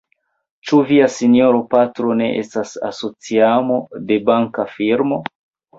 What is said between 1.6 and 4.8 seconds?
patro ne estas asociano de banka